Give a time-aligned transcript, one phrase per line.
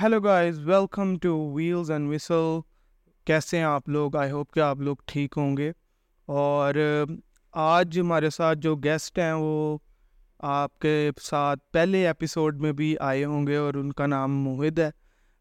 [0.00, 2.58] Hello guys welcome to wheels and whistle
[3.26, 5.70] کیسے ہیں آپ لوگ؟ آئی ہوپ کہ آپ لوگ ٹھیک ہوں گے.
[6.28, 6.74] اور
[7.54, 9.78] آج ہمارے ساتھ جو گیسٹ ہیں وہ
[10.40, 14.78] آپ کے ساتھ پہلے ایپیسوڈ میں بھی آئے ہوں گے اور ان کا نام موہد
[14.78, 14.90] ہے.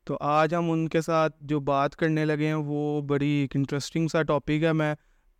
[0.07, 4.07] تو آج ہم ان کے ساتھ جو بات کرنے لگے ہیں وہ بڑی ایک انٹرسٹنگ
[4.07, 4.73] سا ٹاپک ہے.
[4.73, 4.93] میں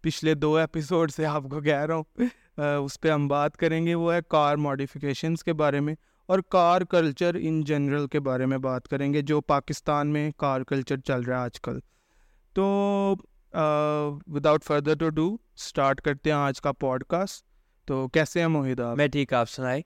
[0.04, 2.04] پچھلے دو ایپیسوڈ سے آپ کو کہہ رہا ہوں.
[2.57, 3.95] اس پہ ہم بات کریں گے.
[3.95, 5.95] وہ ہے کار ماڈیفیکیشنس کے بارے میں.
[6.26, 10.62] اور کار کلچر ان جنرل کے بارے میں بات کریں گے جو پاکستان میں کار
[10.62, 11.79] کلچر چل رہا ہے آج کل۔
[12.56, 12.65] تو
[14.28, 17.43] without further to do start کرتے ہیں آج کا پوڈ کاسٹ
[17.88, 19.82] تو کیسے ہیں موہدہ میں ٹھیک آپ سنائے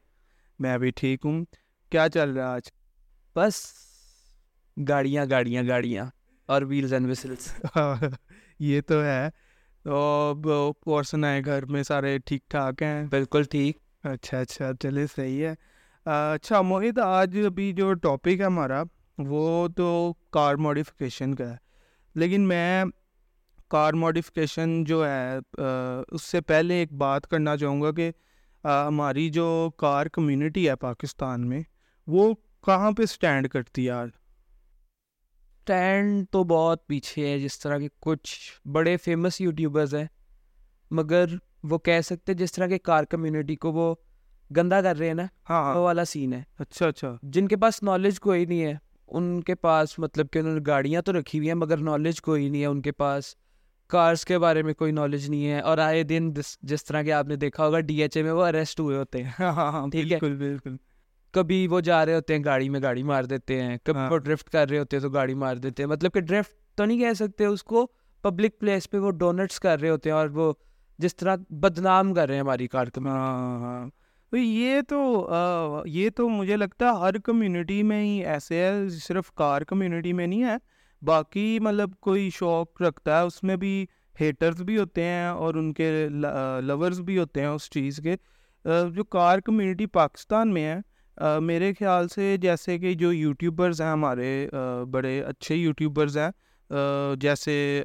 [0.60, 1.44] میں بھی ٹھیک ہوں۔
[1.92, 2.72] کیا چل رہا ہے آج؟
[3.36, 3.62] بس
[4.90, 6.06] گاڑیاں گاڑیاں گاڑیاں
[6.50, 7.54] اور ویلز اینڈ وسلس
[8.60, 9.30] یہ تو ہے۔
[9.84, 9.94] تو
[10.86, 15.54] اور سنائے گھر میں سارے ٹھیک ٹھاک ہیں؟ بالکل ٹھیک۔ اچھا اچھا چلے صحیح ہے۔
[16.12, 18.84] اچھا موہت آج ابھی جو ٹاپک ہے ہمارا،
[19.18, 21.58] وہ تو کار ماڈیفکیشن کا ہے۔
[22.16, 22.86] لیکن میں
[23.68, 25.64] کار ماڈیفکیشن جو ہے
[26.08, 28.12] اس سے پہلے ایک بات کرنا چاہوں گا کہ
[28.64, 31.62] ہماری جو کار کمیونٹی ہے پاکستان میں،
[32.08, 32.34] وہ
[32.66, 34.10] کہاں پہ اسٹینڈ کرتی ہے آج؟
[35.58, 40.08] اسٹینڈ تو بہت پیچھے ہے، جس طرح کے کچھ بڑے فیمس یوٹیوبرز ہیں،
[40.92, 41.26] مگر
[41.64, 43.96] وہ کہہ سکتے جس طرح کے کار کمیونٹی کو وہ
[44.56, 47.84] گندا کر رہے ہیں نا ہاں۔ وہ والا سین ہے۔ اچھا اچھا۔ جن کے پاس
[47.84, 48.74] نالج کوئی نہیں ہے
[49.08, 52.50] ان کے پاس مطلب کہ انہوں نے گاڑیاں تو رکھی ہوئی ہیں مگر نالج کوئی
[52.50, 53.36] نہیں ہے ان کے پاس۔
[53.88, 57.28] کارس کے بارے میں کوئی نالج نہیں ہے۔ اور آئے دن جس طرح کہ آپ
[57.28, 60.12] نے دیکھا ہوگا ڈی ایچ اے میں وہ اریسٹ ہوئے ہوتے ہیں۔ ہاں ہاں ٹھیک
[60.12, 60.76] ہے۔ بالکل
[61.32, 64.18] کبھی وہ جا رہے ہوتے ہیں گاڑی میں گاڑی مار دیتے ہیں کبھی ہاں۔ وہ
[64.18, 67.00] ڈرفٹ کر رہے ہوتے ہیں تو گاڑی مار دیتے ہیں۔ مطلب کہ ڈرفٹ تو نہیں
[67.00, 67.88] کہہ سکتے اس کو
[68.22, 70.54] پبلک پلیس پہ وہ ڈونٹس کر رہے ہوتے ہیں اور وہ
[70.98, 73.90] جس طرح بدنام کر رہے ہیں ہماری کار ہاں ہاں۔
[74.34, 79.62] یہ تو یہ تو مجھے لگتا ہے ہر کمیونٹی میں ہی ایسے ہے، صرف کار
[79.62, 80.56] کمیونٹی میں نہیں ہے۔
[81.02, 83.86] باقی مطلب کوئی شوق رکھتا ہے، اس میں بھی
[84.22, 86.08] ہیٹرز بھی ہوتے ہیں اور ان کے
[86.62, 88.16] لورز بھی ہوتے ہیں اس چیز کے۔
[88.94, 94.50] جو کار کمیونٹی پاکستان میں ہے میرے خیال سے جیسے کہ جو یوٹیوبرز ہیں ہمارے
[94.92, 96.30] بڑے اچھے یوٹیوبرز ہیں
[97.22, 97.84] جیسے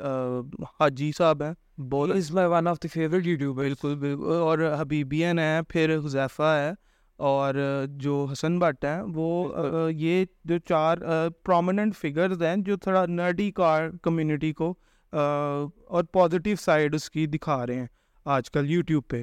[0.80, 5.60] حاجی صاحب ہیں۔ Is my one of the favourite YouTube بالکل بالکل اور حبیبین ہے
[5.68, 6.72] پھر حذیفہ ہے
[7.18, 7.54] اور
[7.88, 10.98] جو حسن بٹ ہیں وہ یہ جو چار
[11.44, 14.74] پرومیننٹ فگرز ہیں جو تھوڑا نرڈی کار کمیونٹی کو
[15.12, 17.86] اور پازیٹیو سائڈ اس کی دکھا رہے ہیں
[18.26, 19.22] آج کل یوٹیوب پہ۔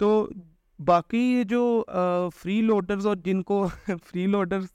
[0.00, 0.28] تو
[0.78, 1.84] باقی یہ جو
[2.36, 4.66] فری لوڈرز اور جن کو فری لوڈرز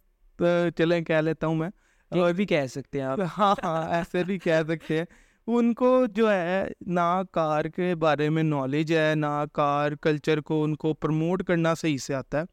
[0.77, 1.69] چلیں کہہ لیتا ہوں میں۔
[2.11, 5.05] اور بھی کہہ سکتے ہیں آپ۔ ہاں ہاں ایسے بھی کہہ سکتے ہیں۔
[5.47, 10.63] ان کو جو ہے نہ کار کے بارے میں نالج ہے، نہ کار کلچر کو
[10.63, 12.43] ان کو پروموٹ کرنا صحیح سے آتا ہے۔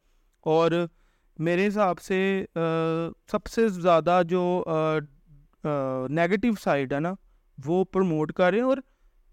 [0.41, 0.71] اور
[1.39, 2.45] میرے حساب سے
[3.31, 4.65] سب سے زیادہ جو
[6.11, 7.15] نیگیٹو سائڈ ہے نا،
[7.67, 8.79] وہ پروموٹ کر رہے ہیں۔ اور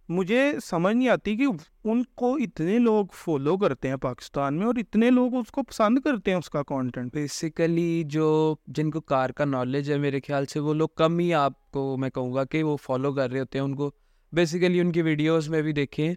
[0.09, 1.45] مجھے سمجھ نہیں آتی کہ
[1.83, 5.99] ان کو اتنے لوگ فالو کرتے ہیں پاکستان میں اور اتنے لوگ اس کو پسند
[5.99, 10.45] کرتے ہیں اس کا کانٹینٹ بیسیکلی جو جن کو کار کا نالج ہے میرے خیال
[10.45, 13.39] سے وہ لوگ کم ہی آپ کو میں کہوں گا کہ وہ فالو کر رہے
[13.39, 13.91] ہوتے ہیں ان کو.
[14.33, 16.13] بیسیکلی ان کی ویڈیوز میں بھی دیکھیں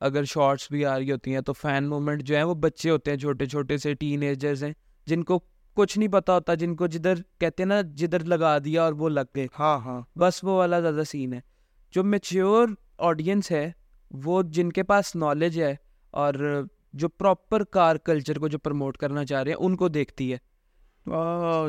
[0.00, 3.10] اگر شارٹس بھی آ رہی ہوتی ہیں تو فین مومنٹ جو ہیں وہ بچے ہوتے
[3.10, 4.72] ہیں چھوٹے چھوٹے سے ٹین ایجرز ہیں
[5.06, 5.40] جن کو
[5.74, 9.08] کچھ نہیں پتا ہوتا جن کو جدھر کہتے ہیں نا جدھر لگا دیا اور وہ
[9.08, 9.46] لگ گئے.
[9.58, 10.18] ہاں ہاں.
[10.18, 11.40] بس وہ والا زیادہ سین ہے.
[11.94, 13.70] جو میچیور آڈینس ہے،
[14.10, 15.74] وہ جن کے پاس نالج ہے
[16.10, 16.34] اور
[16.92, 21.10] جو پراپر کار کلچر کو جو پروموٹ کرنا چاہ رہے ہیں، ان کو دیکھتی ہے۔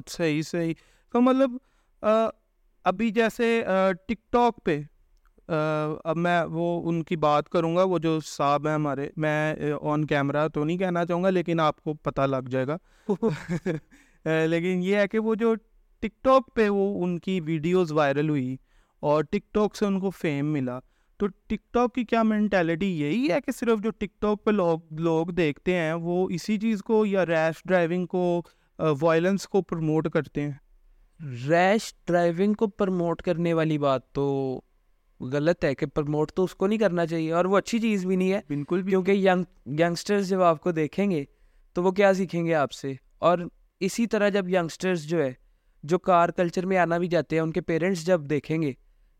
[0.08, 0.74] صحیح صحیح۔
[1.12, 1.58] تو مطلب
[2.84, 3.64] ابھی جیسے
[4.08, 4.82] ٹک ٹاک پہ
[6.04, 10.06] اب میں وہ ان کی بات کروں گا، وہ جو صاحب ہیں ہمارے، میں آن
[10.06, 12.78] کیمرہ تو نہیں کہنا چاہوں گا، لیکن آپ کو پتہ لگ جائے گا۔
[14.48, 15.54] لیکن یہ ہے کہ وہ جو
[16.00, 18.56] ٹک ٹاک پہ وہ ان کی ویڈیوز وائرل ہوئی
[19.00, 20.80] اور ٹک ٹاک سے ان کو فیم ملا۔
[21.18, 24.80] تو ٹک ٹاک کی کیا مینٹیلٹی یہی ہے کہ صرف جو ٹک ٹاک پہ لوگ
[24.92, 28.42] لوگ دیکھتے ہیں وہ اسی چیز کو یا ریش ڈرائیونگ کو
[29.02, 30.52] وائلنس کو پروموٹ کرتے ہیں؟
[31.50, 34.60] ریش ڈرائیونگ کو پروموٹ کرنے والی بات تو
[35.20, 38.16] غلط ہے کہ پروموٹ تو اس کو نہیں کرنا چاہیے اور وہ اچھی چیز بھی
[38.16, 39.44] نہیں ہے۔ بالکل کیونکہ ینگ
[39.80, 41.26] ینگسٹرز جب آپ کو دیکھیں گے
[41.74, 43.38] تو وہ کیا سیکھیں گے آپ سے؟ اور
[43.80, 45.34] اسی طرح جب ینگسٹرز جو ہے
[45.84, 48.74] جو کار کلچر میں آنا بھی جاتے ہیں ان کے پیرنٹس جب دیکھیں گے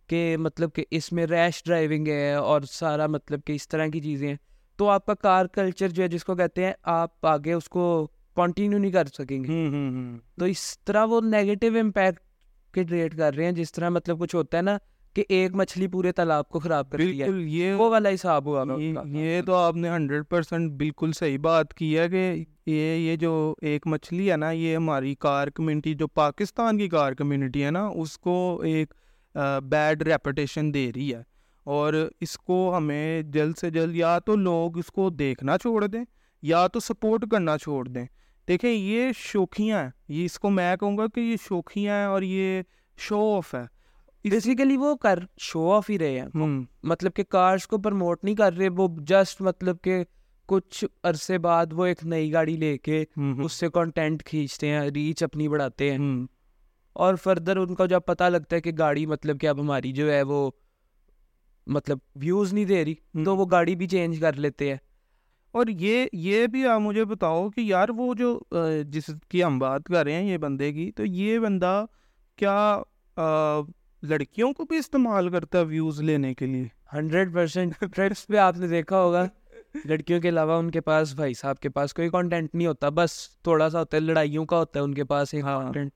[0.08, 4.00] کہ مطلب کہ اس میں ریش ڈرائیونگ ہے اور سارا مطلب کہ اس طرح کی
[4.00, 4.36] چیزیں ہیں
[4.78, 8.08] تو آپ کا کار کلچر جو ہے جس کو کہتے ہیں آپ آگے اس کو
[8.36, 9.70] کنٹینیو نہیں کر سکیں گے۔
[10.36, 12.20] تو اس طرح وہ نیگیٹو امپیکٹ
[12.74, 14.78] کریٹ کر رہے ہیں جس طرح مطلب کچھ ہوتا ہے نا
[15.14, 18.64] کہ ایک مچھلی پورے تالاب کو خراب کر دیا یہ وہ والا حساب ہوا۔
[19.06, 23.56] یہ تو آپ نے ہنڈریڈ پرسینٹ بالکل صحیح بات کی ہے کہ یہ یہ جو
[23.62, 27.88] ایک مچھلی ہے نا یہ ہماری کار کمیونٹی جو پاکستان کی کار کمیونٹی ہے نا
[27.88, 28.94] اس کو ایک
[29.64, 31.24] بیڈ ریپوٹیشن دے رہی ہے۔
[31.64, 36.06] اور اس کو ہمیں جلد سے جلد یا تو لوگ اس کو دیکھنا چھوڑ دیں
[36.42, 38.06] یا تو سپورٹ کرنا چھوڑ دیں۔
[38.48, 42.22] دیکھیں یہ شوخیاں ہیں۔ یہ اس کو میں کہوں گا کہ یہ شوخیاں ہیں اور
[42.22, 42.62] یہ
[42.98, 43.78] شو آف ہے۔
[44.30, 46.28] بیسیکلی وہ کر شو آف ہی رہے ہیں۔
[46.84, 50.04] مطلب کہ کارس کو پروموٹ نہیں کر رہے وہ جسٹ مطلب کہ
[50.46, 53.06] کچھ عرصے بعد وہ ایک نئی گاڑی لے کے
[53.44, 55.98] اس سے کانٹینٹ کھینچتے ہیں ریچ اپنی بڑھاتے ہیں۔
[56.98, 60.12] اور فردر ان کو جب پتہ لگتا ہے کہ گاڑی مطلب کہ اب ہماری جو
[60.12, 60.52] ہے وہ
[61.68, 64.78] مطلب ویوز نہیں دے رہی تو وہ گاڑی بھی چینج کر لیتے ہیں۔
[65.52, 68.40] اور یہ یہ بھی آپ مجھے بتاؤ کہ یار وہ جو
[68.86, 71.86] جس کی ہم بات کر رہے ہیں یہ بندے کی تو یہ بندہ
[72.36, 72.82] کیا
[74.04, 78.58] لڑکیوں کو بھی استعمال کرتا ہے ویوز لینے کے لیے؟ ہنڈریڈ پرسینٹ ٹریڈس پہ آپ
[78.58, 79.26] نے دیکھا ہوگا۔
[79.86, 83.12] لڑکیوں کے علاوہ ان کے پاس بھائی صاحب کے پاس کوئی کانٹینٹ نہیں ہوتا بس
[83.44, 85.92] تھوڑا سا ہوتا ہے لڑائیوں کا ہوتا ہے ان کے پاس ایک ہاں۔ کانٹینٹ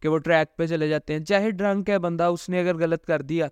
[0.00, 3.04] کہ وہ ٹریک پہ چلے جاتے ہیں۔ چاہے ڈرنک ہے بندہ اس نے اگر غلط
[3.04, 3.46] کر دیا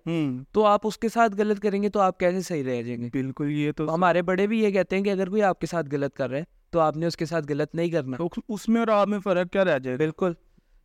[0.51, 3.07] تو آپ اس کے ساتھ غلط کریں گے تو آپ کیسے صحیح رہ جائیں گے؟
[3.13, 5.87] بالکل یہ تو ہمارے بڑے بھی یہ کہتے ہیں کہ اگر کوئی آپ کے ساتھ
[5.91, 8.17] غلط کر رہا ہے تو آپ نے اس کے ساتھ غلط نہیں کرنا۔
[8.49, 10.33] اس میں اور آپ میں فرق کیا رہ جائے؟ بالکل۔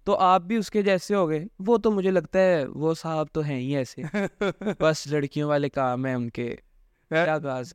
[0.05, 3.27] تو آپ بھی اس کے جیسے ہو گئے۔ وہ تو مجھے لگتا ہے وہ صاحب
[3.33, 4.03] تو ہیں ہی ایسے۔
[4.81, 6.55] بس لڑکیوں والے کام ہیں ان کے۔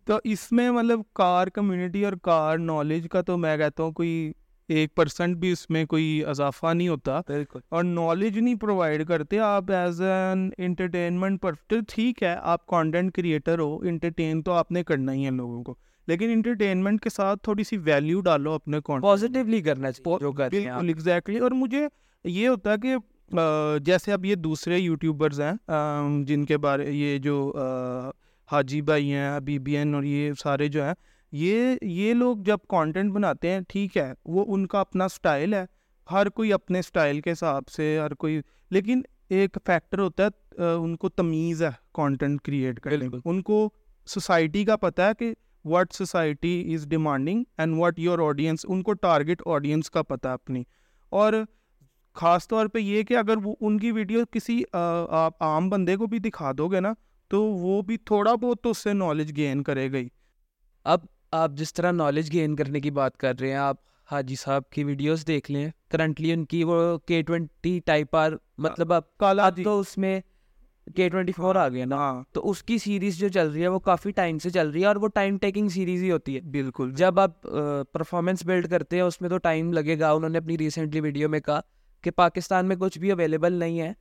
[0.05, 4.31] تو اس میں مطلب کار کمیونٹی اور کار نالج کا تو میں کہتا ہوں کوئی
[4.69, 9.39] ایک پرسنٹ بھی اس میں کوئی اضافہ نہیں ہوتا۔ بالکل۔ اور نالج نہیں پرووائڈ کرتے
[9.39, 11.51] آپ ایز این انٹرٹینمنٹ پر
[11.89, 15.75] ٹھیک ہے آپ کانٹینٹ کریٹر ہو انٹرٹین تو آپ نے کرنا ہی ہے لوگوں کو۔
[16.07, 21.51] لیکن انٹرٹینمنٹ کے ساتھ تھوڑی سی ویلیو ڈالو اپنے پازیٹیولی کرنا چاہیے بالکل ایگزیکٹلی اور
[21.51, 21.87] مجھے
[22.23, 22.95] یہ ہوتا ہے کہ
[23.79, 25.73] جیسے اب یہ دوسرے یوٹیوبرز ہیں
[26.23, 27.53] جن کے بارے یہ جو
[28.51, 30.93] حاجی بھائی ہیں بی بی این اور یہ سارے جو ہیں
[31.37, 35.65] یہ یہ لوگ جب کانٹینٹ بناتے ہیں ٹھیک ہے وہ ان کا اپنا سٹائل ہے۔
[36.11, 40.95] ہر کوئی اپنے سٹائل کے حساب سے ہر کوئی۔ لیکن ایک فیکٹر ہوتا ہے ان
[40.95, 43.69] کو تمیز ہے کانٹینٹ کریٹ کرنے۔ کی ان کو
[44.05, 45.33] سوسائٹی کا پتہ ہے کہ
[45.65, 50.33] what society is demanding and what your audience ان کو ٹارگیٹ آڈینس کا پتہ ہے
[50.33, 50.63] اپنی۔
[51.09, 51.33] اور
[52.13, 54.61] خاص طور پہ یہ کہ اگر وہ ان کی ویڈیو کسی
[55.09, 56.93] آپ عام بندے کو بھی دکھا دو گے نا
[57.27, 60.07] تو وہ بھی تھوڑا بہت تو اس سے نالج گین کرے گا ہی
[60.83, 60.99] اب
[61.35, 63.75] آپ جس طرح نالج گین کرنے کی بات کر رہے ہیں آپ
[64.11, 68.93] حاجی صاحب کی ویڈیوز دیکھ لیں۔ کرنٹلی ان کی وہ کے ٹوینٹی ٹائپ آر مطلب
[69.19, 70.21] کالا اب تو اس میں
[70.95, 73.67] کے ٹوینٹی فور آ گیا نا۔ ہاں۔ تو اس کی سیریز جو چل رہی ہے
[73.67, 76.41] وہ کافی ٹائم سے چل رہی ہے اور وہ ٹائم ٹیکنگ سیریز ہی ہوتی ہے۔
[76.41, 77.41] بالکل۔ جب آپ
[77.91, 81.29] پرفارمنس بلڈ کرتے ہیں اس میں تو ٹائم لگے گا۔ انہوں نے اپنی ریسنٹلی ویڈیو
[81.29, 81.59] میں کہا
[82.01, 83.93] کہ پاکستان میں کچھ بھی اویلیبل نہیں ہے۔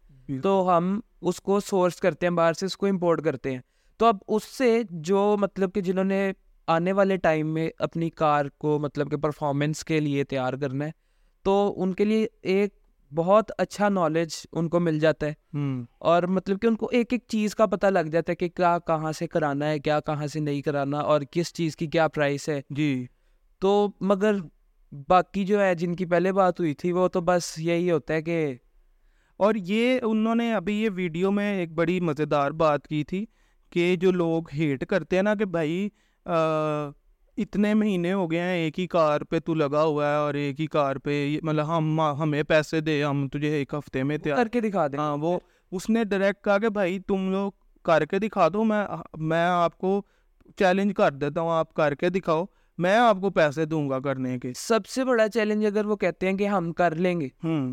[0.43, 3.61] تو ہم اس کو سورس کرتے ہیں باہر سے اس کو امپورٹ کرتے ہیں۔
[3.97, 6.33] تو اب اس سے جو مطلب کہ جنہوں نے
[6.67, 10.91] آنے والے ٹائم میں اپنی کار کو مطلب کہ پرفارمنس کے لیے تیار کرنا ہے
[11.43, 12.75] تو ان کے لیے ایک
[13.15, 15.35] بہت اچھا نالج ان کو مل جاتا ہے۔
[15.99, 18.79] اور مطلب کہ ان کو ایک ایک چیز کا پتہ لگ جاتا ہے کہ کیا
[18.87, 22.49] کہاں سے کرانا ہے کیا کہاں سے نہیں کرانا اور کس چیز کی کیا پرائس
[22.49, 23.07] ہے۔ جی۔
[23.61, 24.35] تو مگر
[25.09, 28.23] باقی جو ہے جن کی پہلے بات ہوئی تھی وہ تو بس یہی ہوتا ہے
[28.23, 28.55] کہ
[29.37, 33.27] اور یہ انہوں نے ابھی یہ ویڈیو میں ایک بڑی مزیدار بات کی تھی
[33.71, 35.89] کہ جو لوگ ہیٹ کرتے ہیں نا کہ بھائی
[36.27, 40.61] اتنے مہینے ہو گئے ہیں ایک ہی کار پہ تو لگا ہوا ہے اور ایک
[40.61, 44.49] ہی کار پہ مطلب ہم ہمیں پیسے دے ہم تجھے ایک ہفتے میں تیار کر
[44.49, 45.39] کے دکھا دیں۔ ہاں وہ
[45.73, 47.53] اس نے ڈائریکٹ کہا کہ بھائی تم لوگ
[47.85, 48.87] کر کے دکھا دو میں
[49.19, 50.03] میں آپ کو
[50.57, 52.45] چیلنج کر دیتا ہوں آپ کر کے دکھاؤ
[52.79, 56.31] میں آپ کو پیسے دوں گا کرنے کے۔ سب سے بڑا چیلنج اگر وہ کہتے
[56.31, 57.73] ہیں کہ ہم کر لیں گے۔ ہوں۔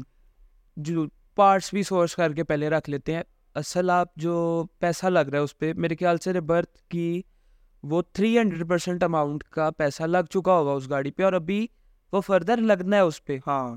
[0.77, 3.23] جو پارٹس بھی سورس کر کے پہلے رکھ لیتے ہیں۔
[3.55, 7.21] اصل آپ جو پیسہ لگ رہا ہے اس پہ میرے خیال سے ریبرتھ کی
[7.83, 11.67] وہ تھری ہنڈریڈ پرسینٹ اماؤنٹ کا پیسہ لگ چکا ہوگا اس گاڑی پہ اور ابھی
[12.11, 13.75] وہ فردر لگنا ہے اس پہ۔ ہاں۔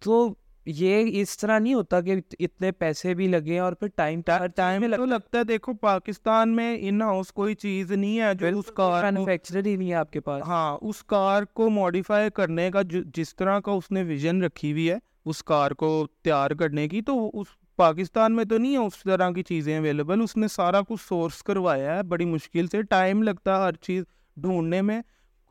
[0.00, 0.34] تو
[0.66, 4.20] یہ اس طرح نہیں ہوتا کہ اتنے پیسے بھی لگے اور پھر ٹائم
[4.56, 8.64] ٹائم تو لگتا ہے۔ دیکھو پاکستان میں ان ہاؤس کوئی چیز نہیں ہے جو اس
[8.74, 12.82] کار مینوفیکچرر ہی نہیں ہے آپ کے پاس۔ ہاں اس کار کو ماڈیفائی کرنے کا
[13.14, 17.02] جس طرح کا اس نے ویژن رکھی ہوئی ہے اس کار کو تیار کرنے کی
[17.02, 17.46] تو اس
[17.78, 21.42] پاکستان میں تو نہیں ہے اس طرح کی چیزیں اویلیبل اس نے سارا کچھ سورس
[21.42, 24.04] کروایا ہے بڑی مشکل سے۔ ٹائم لگتا ہے ہر چیز
[24.36, 25.00] ڈھونڈنے میں۔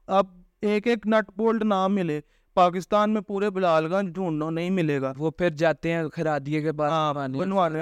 [0.08, 0.26] اب
[0.62, 2.20] ایک ایک نٹ بولٹ نہ ملے
[2.56, 6.70] پاکستان میں پورے بلال گنج ڈھونڈنا نہیں ملے گا۔ وہ پھر جاتے ہیں خرادیے کے
[6.70, 7.80] ہاں، بنوانے۔ بنوانے۔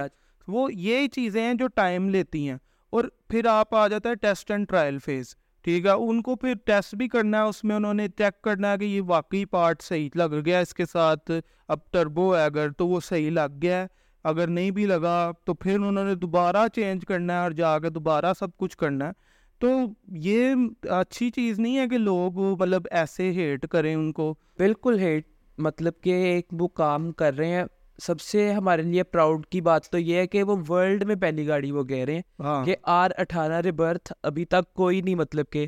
[0.48, 2.58] وہ یہی چیزیں ہیں جو ٹائم لیتی ہیں۔
[2.90, 6.54] اور پھر آپ آ جاتا ہے ٹیسٹ اینڈ ٹرائل فیز ٹھیک ہے ان کو پھر
[6.66, 9.82] ٹیسٹ بھی کرنا ہے اس میں انہوں نے چیک کرنا ہے کہ یہ واقعی پارٹ
[9.82, 11.32] صحیح لگ گیا اس کے ساتھ
[11.68, 15.54] اب ٹربو ہے اگر تو وہ صحیح لگ گیا ہے۔ اگر نہیں بھی لگا تو
[15.54, 19.12] پھر انہوں نے دوبارہ چینج کرنا ہے اور جا کے دوبارہ سب کچھ کرنا ہے۔
[19.60, 19.68] تو
[20.08, 25.28] یہ اچھی چیز نہیں ہے کہ لوگ مطلب ایسے ہیٹ کریں ان کو۔ بالکل ہیٹ
[25.58, 27.64] مطلب کہ ایک وہ کام کر رہے ہیں۔
[28.02, 31.48] سب سے ہمارے لیے پراؤڈ کی بات تو یہ ہے کہ وہ ورلڈ میں پہلی
[31.48, 35.46] گاڑی وہ کہہ رہے ہیں ہاں۔ کہ آر اٹھارہ ریبرتھ ابھی تک کوئی نہیں مطلب
[35.50, 35.68] کہ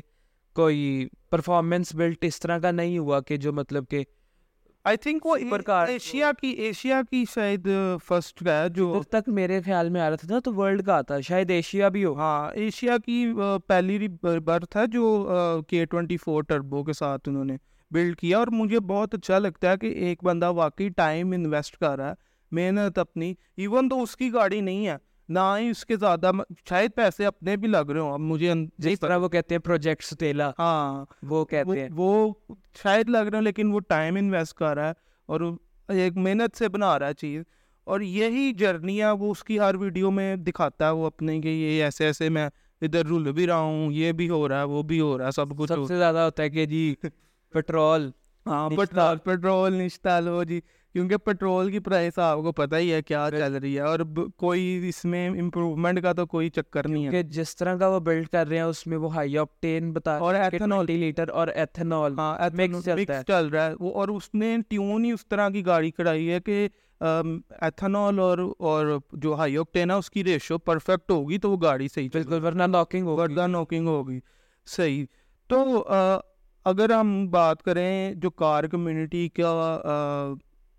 [0.54, 4.04] کوئی پرفارمنس بلٹ اس طرح کا نہیں ہوا کہ جو مطلب کہ
[4.84, 5.36] آئی تھنک وہ
[5.88, 7.68] ایشیا کی ایشیا کی شاید
[8.04, 10.96] فرسٹ کا ہے جو تک میرے خیال میں آ رہا تھا نا تو ورلڈ کا
[10.96, 13.24] آتا شاید ایشیا بھی ہو۔ ہاں ایشیا کی
[13.66, 14.08] پہلی
[14.44, 15.02] برتھ ہے جو
[15.68, 17.56] کے ٹوینٹی فور ٹربو کے ساتھ انہوں نے
[17.90, 21.96] بلڈ کیا۔ اور مجھے بہت اچھا لگتا ہے کہ ایک بندہ واقعی ٹائم انویسٹ کر
[21.96, 24.96] رہا ہے محنت اپنی ایون تو اس کی گاڑی نہیں ہے۔
[25.28, 26.30] نہ ہی اس کے زیادہ
[26.68, 30.14] شاید پیسے اپنے بھی لگ رہے ہوں اب مجھے جس طرح وہ کہتے ہیں پروجیکٹس
[30.18, 32.32] تیلا ہاں وہ کہتے ہیں۔ وہ
[32.82, 34.92] شاید لگ رہا ہے لیکن وہ ٹائم انویسٹ کر رہا ہے
[35.28, 35.40] اور
[35.88, 37.42] ایک محنت سے بنا رہا ہے چیز۔
[37.86, 41.48] اور یہی جرنی ہے وہ اس کی ہر ویڈیو میں دکھاتا ہے وہ اپنے کہ
[41.48, 42.48] یہ ایسے ایسے میں
[42.82, 45.30] ادھر رول بھی رہا ہوں یہ بھی ہو رہا ہے وہ بھی ہو رہا ہے
[45.30, 46.94] سب کچھ سب سے زیادہ ہوتا ہے کہ جی
[47.52, 48.10] پیٹرول
[48.46, 50.60] ہاں پیٹرول پیٹرول نشتا لو جی۔
[50.98, 53.98] کیونکہ پیٹرول کی پرائس آپ کو پتہ ہی ہے کیا چل رہی ہے اور
[54.36, 58.00] کوئی اس میں امپروومنٹ کا تو کوئی چکر نہیں ہے۔ کہ جس طرح کا وہ
[58.00, 62.18] بلڈ کر رہے ہیں اس میں وہ ہائی آپٹین بتا اور ایتھنول لیٹر اور ایتھنول
[62.18, 62.38] ہاں
[63.26, 66.40] چل رہا ہے۔ وہ اور اس نے ٹیون ہی اس طرح کی گاڑی کڑائی ہے
[66.40, 66.68] کہ
[67.50, 71.88] ایتھنول اور اور جو ہائی آپٹین ہے اس کی ریشو پرفیکٹ ہوگی تو وہ گاڑی
[71.88, 74.20] صحیح بالکل ورنہ لاکنگ ہو ورنہ نوکنگ ہوگی۔
[74.66, 75.04] صحیح۔
[75.46, 75.84] تو
[76.64, 79.78] اگر ہم بات کریں جو کار کمیونٹی کا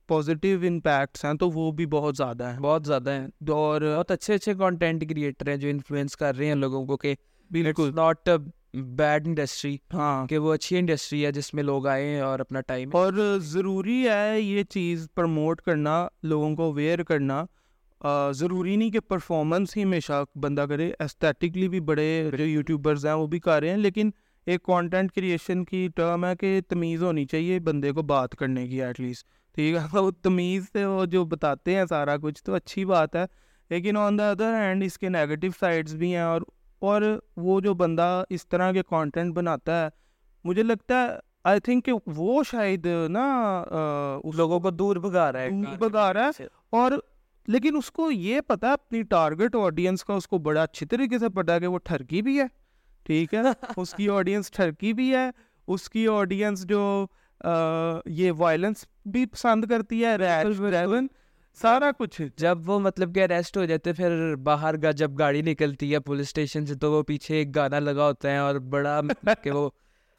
[0.10, 4.34] پازیٹیو امپیکٹس ہیں تو وہ بھی بہت زیادہ ہیں بہت زیادہ ہیں۔ اور بہت اچھے
[4.34, 7.14] اچھے کانٹینٹ کریٹر ہیں جو انفلوئنس کر رہے ہیں لوگوں کو کہ
[7.52, 8.30] بالکل۔ ناٹ
[8.74, 12.62] بیڈ انڈسٹری ہاں کہ وہ اچھی انڈسٹری ہے جس میں لوگ آئے ہیں اور اپنا
[12.62, 13.14] ٹائم اور
[13.44, 17.44] ضروری ہے یہ چیز پروموٹ کرنا لوگوں کو اویئر کرنا۔
[18.34, 23.28] ضروری نہیں کہ پرفارمنس ہی ہمیشہ بندہ کرے۔ استھیٹکلی بھی بڑے جو یوٹیوبرز ہیں وہ
[23.28, 24.10] بھی کر رہے ہیں لیکن
[24.48, 28.82] ایک کانٹینٹ کریشن کی ٹرم ہے کہ تمیز ہونی چاہیے بندے کو بات کرنے کی
[28.84, 32.86] ایٹ لیسٹ ٹھیک ہے وہ تمیز سے وہ جو بتاتے ہیں سارا کچھ تو اچھی
[32.86, 33.26] بات ہے
[33.72, 36.42] لیکن آن دا ادر ہینڈ اس کے نیگیٹو سائڈس بھی ہیں اور
[36.82, 37.02] اور
[37.38, 39.90] وہ جو بندہ اس طرح کے کانٹینٹ بناتا ہے
[40.46, 43.26] مجھے لگتا ہے آئی تھنک کہ وہ شاید نا
[44.24, 46.92] اس لوگوں کو دور بھگا رہا ہے بھگا رہا ہے اور
[47.48, 51.20] لیکن اس کو یہ پتا ہے اپنی ٹارگیٹ آڈینس کا اس کو بڑا اچھی طریقے
[51.20, 52.46] سے پتا ہے کہ وہ ٹھرکی بھی ہے
[53.06, 53.40] ٹھیک ہے
[53.78, 55.30] اس کی آڈینس ٹھرکی بھی ہے
[55.68, 56.82] اس کی آڈینس جو
[58.06, 60.16] یہ وائلنس بھی پسند کرتی ہے
[61.62, 65.94] سارا کچھ۔ جب وہ مطلب کہ اریسٹ ہو جاتے پھر باہر کا جب گاڑی نکلتی
[65.94, 69.02] ہے پولیس اسٹیشن سے تو وہ پیچھے ایک گانا لگا ہوتا ہے اور بڑا
[69.44, 69.70] کہ وہ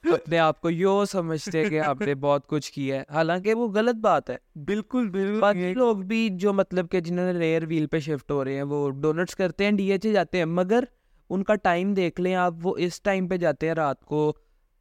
[0.04, 3.94] اپنے آپ کو یو سمجھتے کہ آپ نے بہت کچھ کیا ہے۔ حالانکہ وہ غلط
[3.94, 7.98] بات ہے۔ بالکل بالکل باقی لوگ بھی جو مطلب کہ جنہوں نے ریئر ویل پہ
[7.98, 10.84] شفٹ ہو رہے ہیں وہ ڈونٹس کرتے ہیں ڈی ایچ اے جاتے ہیں۔ مگر
[11.30, 14.32] ان کا ٹائم دیکھ لیں آپ وہ اس ٹائم پہ جاتے ہیں رات کو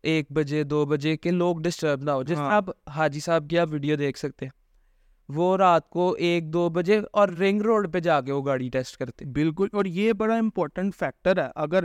[0.04, 3.60] ایک بجے دو بجے کے لوگ ڈسٹرب نہ ہو۔ جس طرح آپ حاجی صاحب کی
[3.60, 4.52] آپ ویڈیو دیکھ سکتے ہیں۔
[5.30, 8.98] وہ رات کو ایک دو بجے اور رنگ روڈ پہ جا کے وہ گاڑی ٹیسٹ
[8.98, 11.84] کرتے۔ بالکل اور یہ بڑا امپورٹنٹ فیکٹر ہے۔ اگر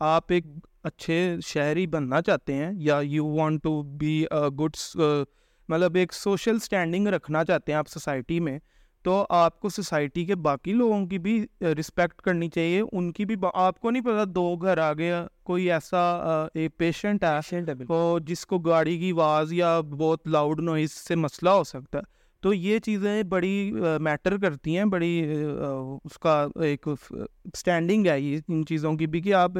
[0.00, 0.46] آپ ایک
[0.82, 4.24] اچھے شہری بننا چاہتے ہیں یا you want to be
[4.60, 4.76] good
[5.68, 8.58] مطلب ایک سوشل اسٹینڈنگ رکھنا چاہتے ہیں آپ سوسائٹی میں
[9.04, 13.34] تو آپ کو سوسائٹی کے باقی لوگوں کی بھی رسپیکٹ کرنی چاہیے۔ ان کی بھی
[13.54, 16.00] آپ کو نہیں پتا دو گھر آ گیا کوئی ایسا
[16.54, 17.72] ایک پیشنٹ ہے
[18.26, 22.52] جس کو گاڑی کی آواز یا بہت لاؤڈ نوائز سے مسئلہ ہو سکتا ہے۔ تو
[22.54, 25.12] یہ چیزیں بڑی میٹر کرتی ہیں بڑی
[26.04, 29.50] اس کا ایک اسٹینڈنگ ہے یہ ان چیزوں کی بھی کہ آپ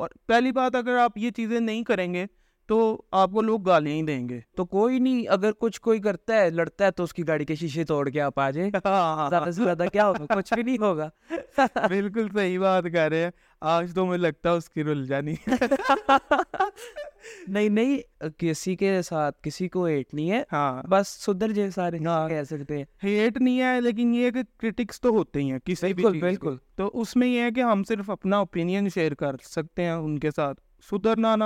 [0.00, 2.24] اور پہلی بات اگر آپ یہ چیزیں نہیں کریں گے
[2.70, 6.34] تو آپ کو لوگ گالیاں ہی دیں گے۔ تو کوئی نہیں اگر کچھ کوئی کرتا
[6.34, 8.70] ہے لڑتا ہے تو اس کی گاڑی کے شیشے توڑ کے آپ آ جائیں۔
[9.30, 11.08] زیادہ سے زیادہ کیا ہوگا؟ کچھ بھی نہیں ہوگا۔
[11.88, 15.34] بالکل صحیح بات کہہ رہے ہیں۔ آج تو مجھے لگتا ہے اس کی رل جانی
[17.48, 17.98] نہیں نہیں
[18.38, 22.76] کسی کے ساتھ کسی کو ہیٹ نہیں ہے۔ ہاں۔ بس سدھر جیسے سارے کہہ سکتے
[22.76, 26.56] ہیں۔ ہیٹ نہیں ہے لیکن یہ کہ کرٹکس تو ہوتے ہی ہیں کسی بھی بالکل
[26.76, 30.18] تو اس میں یہ ہے کہ ہم صرف اپنا اوپینین شیئر کر سکتے ہیں ان
[30.18, 31.44] کے ساتھ۔ سدھرنا نہ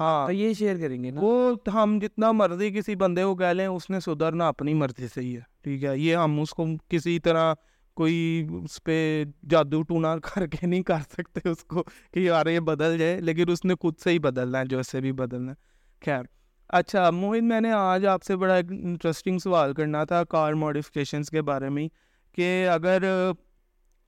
[0.00, 3.90] ہاں۔ یہ شیئر کریں گے وہ ہم جتنا مرضی کسی بندے کو کہہ لیں اس
[3.90, 7.54] نے سدھرنا اپنی مرضی سے ہی ہے۔ ٹھیک ہے یہ ہم اس کو کسی طرح
[7.96, 11.82] کوئی اس پہ جادو ٹونا کر کے نہیں کر سکتے اس کو
[12.12, 15.00] کہ یار یہ بدل جائے لیکن اس نے خود سے ہی بدلنا ہے جو سے
[15.00, 15.56] بھی بدلنا ہے۔
[16.04, 16.22] خیر۔
[16.68, 21.30] اچھا موہد میں نے آج آپ سے بڑا ایک انٹرسٹنگ سوال کرنا تھا کار ماڈیفکیشنس
[21.30, 21.88] کے بارے میں
[22.34, 23.02] کہ اگر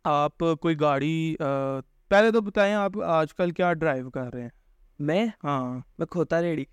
[0.04, 1.34] آپ کوئی گاڑی
[2.08, 4.48] پہلے تو بتائیں آپ آج کل کیا ڈرائیو کر رہے ہیں؟
[4.98, 6.64] میں؟ ہاں۔ میں کھوتا ریڑی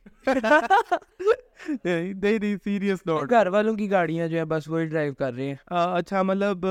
[1.68, 5.48] نہیں نہیں سیریس نوٹ گھر والوں کی گاڑیاں جو ہیں بس وہی ڈرائیو کر رہے
[5.48, 6.66] ہیں۔ اچھا مطلب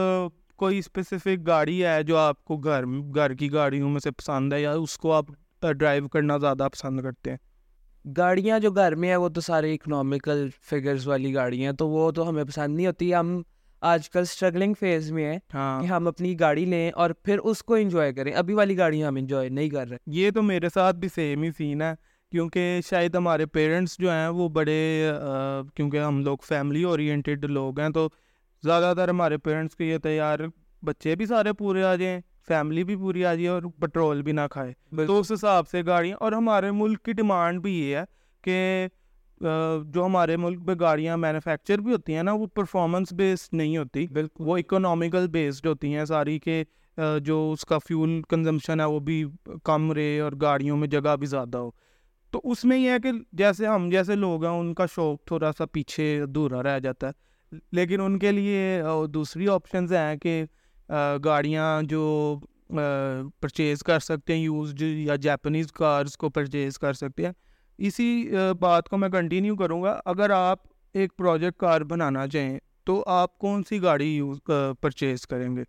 [0.56, 4.60] کوئی اسپیسیفک گاڑی ہے جو آپ کو گھر گھر کی گاڑیوں میں سے پسند ہے
[4.62, 5.26] یا اس کو آپ
[5.72, 7.38] ڈرائیو کرنا زیادہ پسند کرتے ہیں؟
[8.16, 12.10] گاڑیاں جو گھر میں ہیں وہ تو سارے اکنامیکل فگرز والی گاڑیاں ہیں تو وہ
[12.10, 13.42] تو ہمیں پسند نہیں ہوتی۔ ہم
[13.82, 17.62] آج کل اسٹرگلنگ فیز میں ہیں ہاں۔ کہ ہم اپنی گاڑی لیں اور پھر اس
[17.62, 20.96] کو انجوائے کریں۔ ابھی والی گاڑیاں ہم انجوائے نہیں کر رہے۔ یہ تو میرے ساتھ
[20.96, 21.94] بھی سیم ہی سین ہے
[22.30, 25.10] کیونکہ شاید ہمارے پیرنٹس جو ہیں وہ بڑے
[25.74, 28.08] کیونکہ ہم لوگ فیملی اورینٹیڈ لوگ ہیں تو
[28.62, 30.38] زیادہ تر ہمارے پیرنٹس کے یہ تھے یار
[30.82, 34.40] بچے بھی سارے پورے آ جائیں فیملی بھی پوری آ جائے اور پٹرول بھی نہ
[34.50, 38.04] کھائے۔ تو اس حساب سے گاڑیاں اور ہمارے ملک کی ڈیمانڈ بھی یہ ہے
[38.42, 38.86] کہ
[39.42, 44.06] جو ہمارے ملک میں گاڑیاں مینوفیکچر بھی ہوتی ہیں نا وہ پرفارمنس بیسڈ نہیں ہوتی۔
[44.12, 46.62] بالکل۔ وہ اکنامیکل بیسڈ ہوتی ہیں ساری کہ
[47.24, 49.24] جو اس کا فیول کنزمپشن ہے وہ بھی
[49.64, 51.70] کم رہے اور گاڑیوں میں جگہ بھی زیادہ ہو۔
[52.32, 55.50] تو اس میں یہ ہے کہ جیسے ہم جیسے لوگ ہیں ان کا شوق تھوڑا
[55.58, 58.82] سا پیچھے ادھورا رہ جاتا ہے۔ لیکن ان کے لیے
[59.14, 60.42] دوسری آپشنز ہیں کہ
[61.24, 62.38] گاڑیاں جو
[63.40, 67.32] پرچیز کر سکتے ہیں یوزڈ یا جیپنیز کارز کو پرچیز کر سکتے ہیں۔
[67.86, 70.58] اسی بات کو میں کنٹینیو کروں گا۔ اگر آپ
[70.94, 74.38] ایک پروجیکٹ کار بنانا چاہیں تو آپ کون سی گاڑی یوز
[74.80, 75.62] پرچیز کریں گے؟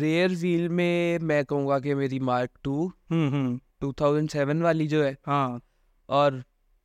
[0.00, 4.62] ریئر ویل میں میں کہوں گا کہ میری مارک ٹو ہوں ہوں ٹو تھاؤزینڈ سیون
[4.62, 5.58] والی جو ہے۔ ہاں۔
[6.06, 6.32] اور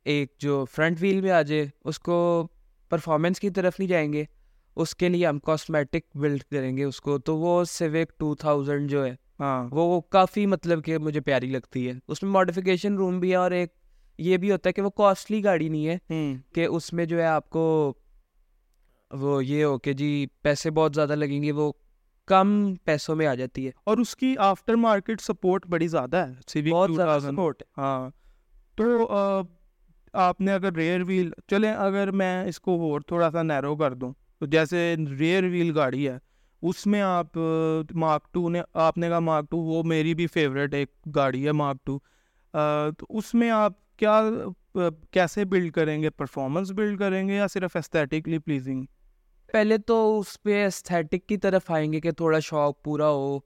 [0.04, 2.46] ایک جو فرنٹ ویل میں آ جائے اس کو
[2.88, 4.24] پرفارمنس کی طرف نہیں جائیں گے۔
[4.76, 8.90] اس کے لیے ہم کاسمیٹک بلڈ کریں گے اس کو۔ تو وہ سیوک ٹو تھاؤزینڈ
[8.90, 13.20] جو ہے ہاں۔ وہ کافی مطلب کہ مجھے پیاری لگتی ہے۔ اس میں ماڈیفیکیشن روم
[13.20, 13.83] بھی ہے اور ایک
[14.18, 15.98] یہ بھی ہوتا ہے کہ وہ کاسٹلی گاڑی نہیں ہے
[16.52, 17.94] کہ اس میں جو ہے آپ کو
[19.10, 21.72] وہ یہ ہو کہ جی پیسے بہت زیادہ لگیں گے وہ
[22.26, 26.62] کم پیسوں میں آ جاتی ہے۔ اور اس کی آفٹر مارکیٹ سپورٹ بڑی زیادہ ہے
[26.70, 28.10] بہت زیادہ۔ 2000 سپورٹ ہاں۔
[28.76, 29.08] تو
[30.12, 33.94] آپ نے اگر ریئر ویل چلیں اگر میں اس کو اور تھوڑا سا نیرو کر
[33.94, 36.18] دوں۔ تو جیسے ریئر ویل گاڑی ہے
[36.62, 37.38] اس میں آپ
[37.94, 41.52] مارک ٹو نے آپ نے کہا مارک ٹو وہ میری بھی فیوریٹ ایک گاڑی ہے
[41.52, 41.98] مارک ٹو
[42.98, 44.20] تو اس میں آپ کیا
[45.10, 48.84] کیسے بلڈ کریں گے؟ پرفارمنس بلڈ کریں گے یا صرف استھیٹکلی پلیزنگ
[49.52, 53.38] پہلے تو اس پہ استھیٹک کی طرف آئیں گے کہ تھوڑا شوق پورا ہو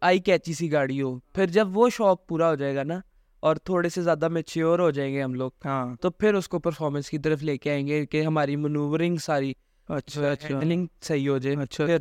[0.00, 3.00] آئی کیچی سی گاڑی ہو۔ پھر جب وہ شوق پورا ہو جائے گا نا
[3.40, 6.58] اور تھوڑے سے زیادہ میچیور ہو جائیں گے ہم لوگ ہاں۔ تو پھر اس کو
[6.58, 9.52] پرفارمنس کی طرف لے کے آئیں گے کہ ہماری منورنگ ساری
[9.88, 11.98] اچھا۔ اچھا ہینڈلنگ صحیح ہو جائے۔ اچھا۔ پھر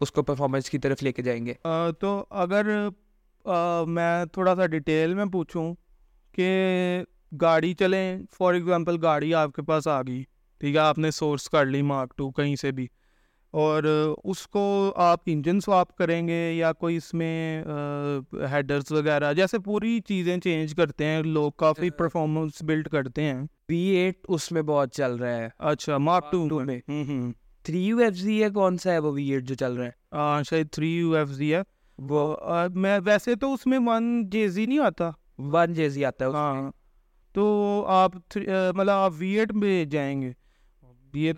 [0.00, 1.54] اس کو پرفارمنس کی طرف لے کے جائیں گے۔
[2.00, 2.88] تو اگر
[3.86, 5.74] میں تھوڑا سا ڈیٹیل میں پوچھوں
[6.36, 7.02] کہ
[7.40, 10.22] گاڑی چلیں۔ فار ایگزامپل گاڑی آپ کے پاس آ گئی
[10.60, 12.86] ٹھیک ہے آپ نے سورس کر لی مارک ٹو کہیں سے بھی۔
[13.50, 13.82] اور
[14.24, 17.62] اس کو آپ انجن سواپ کریں گے یا کوئی اس میں
[18.52, 23.76] ہیڈرز وغیرہ جیسے پوری چیزیں چینج کرتے ہیں لوگ کافی پرفارمنس بلڈ کرتے ہیں۔ وی
[23.76, 26.80] ایٹ اس میں بہت چل رہا ہے۔ اچھا مارک ٹو میں۔
[27.62, 29.90] تھری یو ایف زی ہے کون سا ہے وہ وی ایٹ جو چل رہا ہے؟
[30.12, 31.62] ہاں شاید تھری یو ایف زی ہے۔
[31.98, 32.36] وہ۔
[32.74, 36.70] میں ویسے تو اس میں ون جے زی نہیں آتا۔ ون جیزی آتا ہے۔ ہاں۔
[37.32, 38.12] تو آپ
[38.74, 40.32] مطلب آپ وی ایٹ میں جائیں گے۔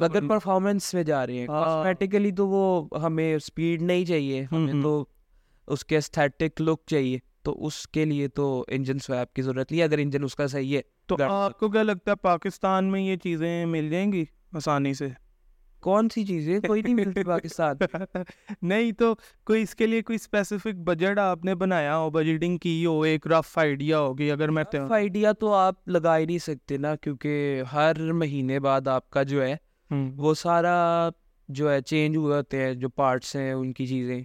[0.00, 4.68] اگر پرفارمنس میں جا رہے ہیں ہاں۔ کاسمیٹیکلی تو وہ ہمیں اسپیڈ نہیں چاہیے ہم،
[4.68, 5.04] ہمیں تو
[5.66, 9.80] اس کے استھیٹک لک چاہیے۔ تو اس کے لیے تو انجن سویپ کی ضرورت نہیں
[9.80, 13.00] ہے اگر انجن اس کا صحیح ہے تو آپ کو کیا لگتا ہے پاکستان میں
[13.00, 15.08] یہ چیزیں مل جائیں گی آسانی سے؟
[15.88, 17.77] کون سی چیزیں کوئی نہیں ملتی پاکستان
[18.62, 22.87] نہیں تو کوئی اس کے لیے کوئی اسپیسیفک بجٹ آپ نے بنایا ہو بجٹنگ کی
[22.87, 26.94] ہو ایک رف آئیڈیا ہوگی اگر میں آئیڈیا تو آپ لگا ہی نہیں سکتے نا
[26.96, 29.57] کیونکہ ہر مہینے بعد آپ کا جو ہے
[30.16, 31.09] وہ سارا
[31.48, 34.22] جو ہے چینج ہوئے ہوتے ہیں جو پارٹس ہیں ان کی چیزیں۔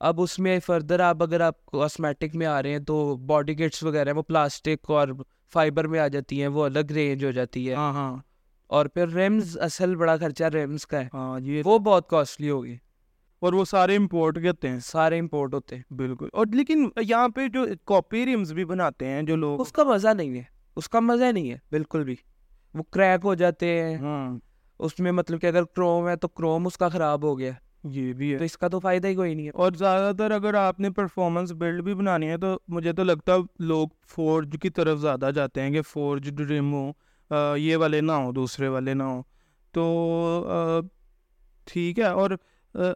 [0.00, 3.82] اب اس میں فردر آپ اگر آپ کاسمیٹک میں آ رہے ہیں تو باڈی کٹس
[3.82, 5.08] وغیرہ وہ پلاسٹک اور
[5.52, 8.16] فائبر میں آ جاتی ہیں وہ الگ رینج ہو جاتی ہے۔ ہاں ہاں۔
[8.66, 12.76] اور پھر ریمز اصل بڑا خرچہ ریمز کا ہے۔ ہاں یہ وہ بہت کاسٹلی ہوگی۔
[13.40, 17.48] اور وہ سارے امپورٹ کرتے ہیں۔ سارے امپورٹ ہوتے ہیں۔ بالکل۔ اور لیکن یہاں پہ
[17.48, 20.42] جو کاپی ریمز بھی بناتے ہیں جو لوگ اس کا مزہ نہیں ہے۔
[20.76, 22.16] اس کا مزہ نہیں ہے۔ بالکل بھی۔
[22.74, 24.38] وہ کریک ہو جاتے ہیں۔ ہاں۔
[24.78, 27.52] اس میں مطلب کہ اگر کروم ہے تو کروم اس کا خراب ہو گیا۔
[27.84, 30.30] یہ بھی ہے۔ تو اس کا تو فائدہ ہی کوئی نہیں ہے۔ اور زیادہ تر
[30.30, 34.56] اگر آپ نے پرفارمنس بلڈ بھی بنانی ہے تو مجھے تو لگتا ہے لوگ فورج
[34.62, 36.92] کی طرف زیادہ جاتے ہیں کہ فورج ڈریم ہو۔
[37.56, 39.22] یہ والے نہ ہو دوسرے والے نہ ہو
[39.72, 39.84] تو
[41.64, 42.30] ٹھیک ہے۔ اور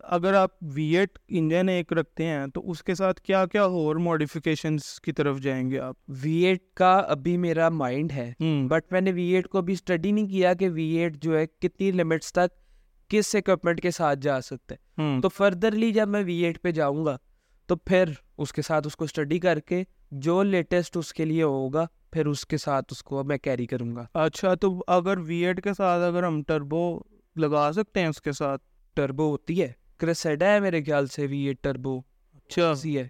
[0.02, 3.96] اگر آپ وی ایٹ انجن ایک رکھتے ہیں تو اس کے ساتھ کیا کیا اور
[3.96, 8.32] ماڈیفیکیشنس کی طرف جائیں گے آپ؟ وی ایٹ کا ابھی میرا مائنڈ ہے
[8.68, 11.46] بٹ میں نے وی ایٹ کو ابھی اسٹڈی نہیں کیا کہ وی ایٹ جو ہے
[11.46, 12.68] کتنی لمٹس تک
[13.10, 16.70] کس اکوپمنٹ کے ساتھ جا سکتا ہے۔ ہوں۔ تو فردرلی جب میں وی ایٹ پہ
[16.70, 17.18] جاؤں گا
[17.66, 18.04] تو پھر
[18.38, 22.26] اس کے ساتھ اس کو اسٹڈی کر کے جو لیٹسٹ اس کے لیے ہوگا پھر
[22.26, 25.74] اس کے ساتھ اس کو میں کیری کروں گا۔ اچھا تو اگر وی ایٹ کے
[25.74, 26.98] ساتھ اگر ہم ٹربو
[27.36, 28.62] لگا سکتے ہیں اس کے ساتھ؟
[28.94, 31.98] ٹربو ہوتی ہے۔ کرسیڈا ہے میرے خیال سے وی ایٹ ٹربو
[32.34, 33.08] اچھا۔ سی ہے۔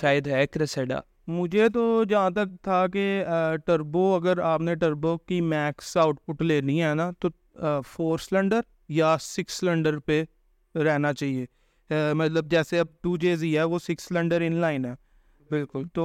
[0.00, 3.24] شاید ہے کرسیڈا مجھے تو جہاں تک تھا کہ
[3.66, 7.28] ٹربو اگر آپ نے ٹربو کی میکس آؤٹ پٹ لینی ہے نا تو
[7.86, 10.24] فور سلنڈر یا سکس سلنڈر پہ
[10.74, 11.46] رہنا چاہیے۔
[12.14, 14.94] مطلب جیسے اب ٹو جے زی ہے وہ سکس سلنڈر ان لائن ہے۔
[15.54, 16.04] بالکل۔ تو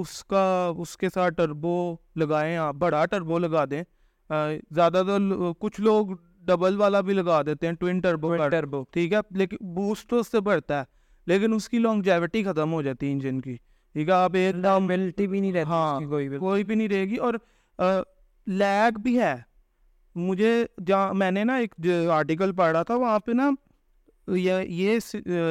[0.00, 0.44] اس کا
[0.78, 1.74] اس کے ساتھ ٹربو
[2.16, 3.82] لگائیں آپ بڑا ٹربو لگا دیں۔
[4.70, 5.18] زیادہ تر
[5.58, 6.06] کچھ لوگ
[6.46, 10.30] ڈبل والا بھی لگا دیتے ہیں ٹوئن ٹربو ٹربو۔ ٹھیک ہے؟ لیکن بوسٹ تو اس
[10.30, 10.84] سے بڑھتا ہے
[11.26, 13.56] لیکن اس کی لانگجیوٹی ختم ہو جاتی ہے انجن کی۔
[13.92, 16.88] ٹھیک ہے؟ آپ ایک دم ملٹی بھی نہیں رہتی ہاں کوئی بھی۔ کوئی بھی نہیں
[16.88, 17.34] رہے گی۔ اور
[18.46, 19.34] لیگ بھی ہے۔
[20.14, 21.74] مجھے جہاں میں نے نا ایک
[22.10, 23.50] آرٹیکل پڑھا تھا وہاں پہ نا
[24.28, 24.98] یہ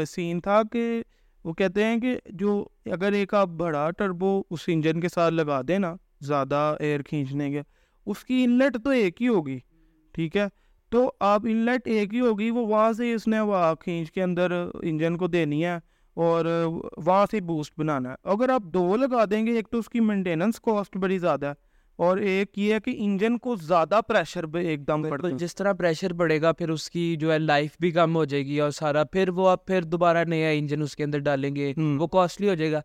[0.08, 1.04] سین تھا کہ
[1.43, 5.62] وہ کہتے ہیں کہ جو اگر ایک آپ بڑا ٹربو اس انجن کے ساتھ لگا
[5.67, 7.62] دیں نا، زیادہ ایئر کھینچنے کے،
[8.06, 9.60] اس کی انلیٹ تو ایک ہی ہوگی،
[10.12, 10.45] ٹھیک ہے؟
[10.89, 14.51] تو آپ انلیٹ ایک ہی ہوگی، وہ وہاں سے اس نے وہ کھینچ کے اندر
[14.82, 15.77] انجن کو دینی ہے
[16.13, 16.45] اور
[16.97, 19.99] وہاں سے بوسٹ بنانا ہے۔ اگر آپ دو لگا دیں گے، ایک تو اس کی
[19.99, 21.53] مینٹیننس کاسٹ بڑی زیادہ ہے۔
[21.95, 25.73] اور ایک یہ ہے کہ انجن کو زیادہ پریشر ایک دم پڑتا ہے۔ جس طرح
[25.73, 28.71] پریشر بڑھے گا پھر اس کی جو ہے لائف بھی کم ہو جائے گی اور
[28.71, 32.49] سارا پھر وہ آپ پھر دوبارہ نیا انجن اس کے اندر ڈالیں گے وہ کاسٹلی
[32.49, 32.82] ہو جائے گا۔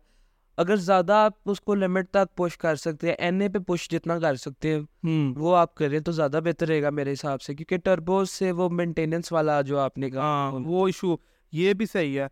[0.57, 3.89] اگر زیادہ آپ اس کو لمٹ تک پش کر سکتے ہیں این اے پہ پش
[3.89, 7.55] جتنا کر سکتے ہیں وہ آپ کریں تو زیادہ بہتر رہے گا میرے حساب سے
[7.55, 11.15] کیونکہ ٹربوز سے وہ مینٹیننس والا جو آپ نے کہا وہ ایشو
[11.51, 12.27] یہ بھی صحیح ہے۔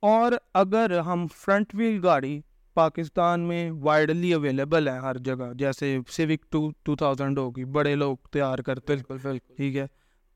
[0.00, 2.40] اور اگر ہم فرنٹ ویل گاڑی
[2.78, 8.16] پاکستان میں وائڈلی اویلیبل ہے ہر جگہ۔ جیسے سیوک ٹو ٹو تھاؤزینڈ ہوگی بڑے لوگ
[8.32, 9.86] تیار کرتے بالکل ٹھیک ہے۔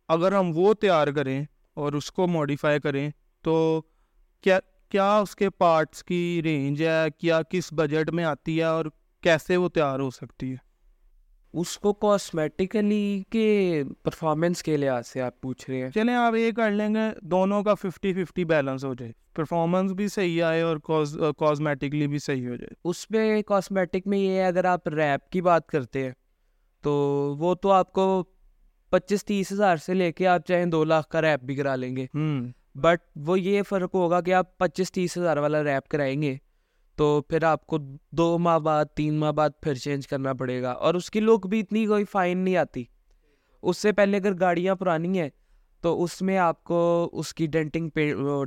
[0.09, 3.11] اگر ہم وہ تیار کریں اور اس کو ماڈیفائی کریں
[3.45, 3.83] تو
[4.41, 8.85] کیا کیا اس کے پارٹس کی رینج ہے؟ کیا کس بجٹ میں آتی ہے اور
[9.23, 10.72] کیسے وہ تیار ہو سکتی ہے؟
[11.53, 16.51] اس کو کاسمیٹیکلی کے پرفارمنس کے لحاظ سے آپ پوچھ رہے ہیں۔ چلیں آپ یہ
[16.51, 20.77] کر لیں گے دونوں کا ففٹی ففٹی بیلنس ہو جائے۔ پرفارمنس بھی صحیح آئے اور
[21.39, 25.41] کاسمیٹکلی بھی صحیح ہو جائے۔ اس میں کاسمیٹک میں یہ ہے اگر آپ ریپ کی
[25.41, 26.13] بات کرتے ہیں
[26.85, 26.93] تو
[27.39, 28.25] وہ تو آپ کو
[28.91, 31.97] پچیس تیس ہزار سے لے کے آپ چاہیں دو لاکھ کا ریپ بھی کرا لیں
[31.97, 32.07] گے۔
[32.75, 36.37] بٹ وہ یہ فرق ہوگا کہ آپ پچیس تیس ہزار والا ریپ کرائیں گے۔
[36.97, 37.79] تو پھر آپ کو
[38.11, 41.47] دو ماہ بعد تین ماہ بعد پھر چینج کرنا پڑے گا اور اس کی لک
[41.47, 42.85] بھی اتنی کوئی فائن نہیں آتی۔
[43.63, 45.29] اس سے پہلے اگر گاڑیاں پرانی ہیں
[45.81, 47.91] تو اس میں آپ کو اس کی ڈینٹنگ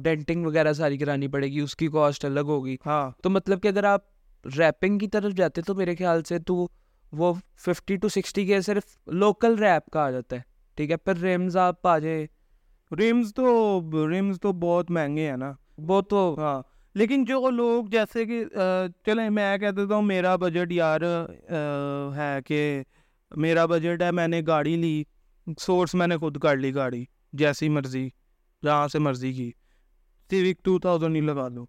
[0.01, 3.67] ڈینٹنگ وغیرہ ساری کرانی پڑے گی اس کی کاسٹ الگ ہوگی۔ ہاں۔ تو مطلب کہ
[3.67, 4.01] اگر آپ
[4.57, 6.67] ریپنگ کی طرف جاتے تو میرے خیال سے تو
[7.11, 10.41] وہ ففٹی ٹو سکسٹی کے صرف لوکل ریپ کا آ جاتا ہے۔
[10.75, 12.25] ٹھیک ہے پھر ریمز آپ آ جائیں۔
[12.95, 18.25] ریمز تو ریمز تو بہت مہنگے ہیں نا۔ وہ تو ہاں۔ لیکن جو لوگ جیسے
[18.25, 18.43] کہ
[19.05, 21.01] چلیں میں کہہ دیتا ہوں میرا بجٹ یار
[22.15, 22.83] ہے کہ
[23.31, 25.03] میرا بجٹ ہے، میں نے گاڑی لی
[25.59, 27.03] سورس میں نے خود کر لی گاڑی،
[27.33, 28.07] جیسی مرضی،
[28.63, 29.51] جہاں سے مرضی کی۔
[30.29, 31.65] سیوک ٹو تھاؤزینڈ ہی لگا لو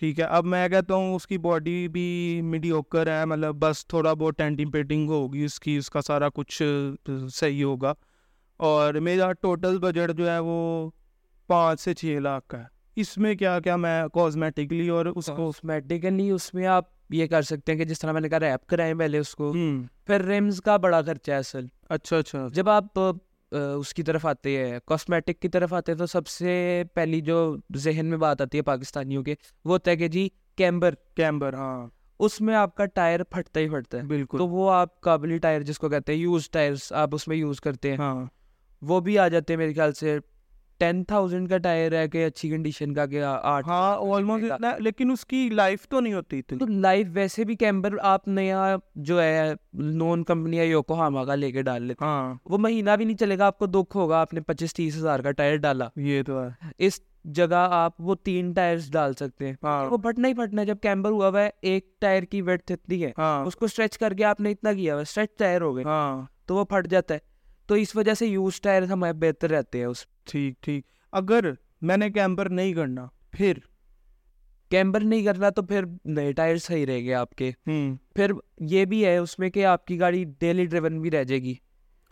[0.00, 3.86] ٹھیک ہے، اب میں کہتا ہوں اس کی باڈی بھی میڈی اوکر ہے مطلب بس
[3.86, 6.62] تھوڑا بہت ٹینٹنگ پیٹنگ ہوگی اس کی، اس کا سارا کچھ
[7.34, 7.92] صحیح ہوگا۔
[8.56, 10.90] اور میرا ٹوٹل بجٹ جو ہے وہ
[11.46, 15.50] پانچ سے چھ لاکھ کا ہے۔ اس میں کیا کیا میں کاسمیٹکلی اور اس کو
[15.50, 18.66] کاسمیٹکلی اس میں آپ یہ کر سکتے ہیں کہ جس طرح میں نے کہا ریپ
[18.66, 19.52] کرائیں پہلے اس کو
[20.06, 22.98] پھر ریمز کا بڑا خرچہ ہے اصل۔ اچھا اچھا۔ جب آپ
[23.52, 27.56] اس کی طرف آتے ہیں کاسمیٹک کی طرف آتے ہیں تو سب سے پہلی جو
[27.76, 31.86] ذہن میں بات آتی ہے پاکستانیوں کے وہ ہوتا ہے کہ جی کیمبر کیمبر ہاں۔
[32.20, 35.60] اس میں آپ کا ٹائر پھٹتا ہی پھٹتا ہے۔ بالکل۔ تو وہ آپ قابلی ٹائر
[35.60, 38.24] جس کو کہتے ہیں یوز ٹائرس آپ اس میں یوز کرتے ہیں۔ ہاں۔
[38.82, 40.18] وہ بھی آ جاتے ہیں میرے خیال سے
[40.82, 45.26] ٹین تھاؤزینڈ کا ٹائر ہے کہ اچھی کنڈیشن کا کہ آٹھ ہاں آلموسٹ لیکن اس
[45.26, 50.24] کی لائف تو نہیں ہوتی تو لائف ویسے بھی کیمبر آپ نیا جو ہے نون
[50.24, 53.38] کمپنی ہے یوکو ہاما کا لے کے ڈال لیتے ہاں۔ وہ مہینہ بھی نہیں چلے
[53.38, 56.42] گا آپ کو دکھ ہوگا آپ نے پچیس تیس ہزار کا ٹائر ڈالا۔ یہ تو
[56.42, 60.62] ہے۔ اس جگہ آپ وہ تین ٹائرس ڈال سکتے ہیں۔ ہاں۔ وہ پھٹنا ہی پھٹنا
[60.62, 63.64] ہے جب کیمبر ہوا ہوا ہے ایک ٹائر کی ویٹ اتنی ہے۔ ہاں۔ اس کو
[63.64, 66.64] اسٹریچ کر کے آپ نے اتنا کیا ہوا اسٹریچ ٹائر ہو گئے۔ ہاں۔ تو وہ
[66.64, 67.31] پھٹ جاتا ہے۔
[67.72, 71.96] تو اس وجہ سے یوز ٹائر ہمارے بہتر رہتے ہیں اس ٹھیک ٹھیک۔ اگر میں
[71.96, 73.52] نے کیمبر نہیں کرنا پھر؟
[74.70, 77.50] کیمبر نہیں کرنا تو پھر نئے ٹائر صحیح رہے گے آپ کے۔
[78.14, 81.42] پھر یہ بھی ہے اس میں کہ آپ کی گاڑی ڈیلی ڈریون بھی رہ جائے
[81.42, 81.54] گی۔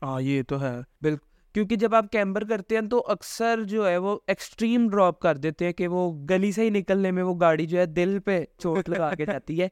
[0.03, 3.97] ہاں یہ تو ہے۔ بالکل۔ کیونکہ جب آپ کیمبر کرتے ہیں تو اکثر جو ہے
[3.97, 7.67] وہ ایکسٹریم ڈراپ کر دیتے ہیں کہ وہ گلی سے ہی نکلنے میں وہ گاڑی
[7.67, 9.69] جو ہے دل پہ چوٹ لگا کے جاتی ہے۔